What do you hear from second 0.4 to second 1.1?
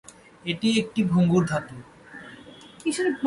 এটি একটি